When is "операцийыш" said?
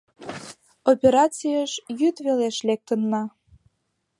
0.91-1.71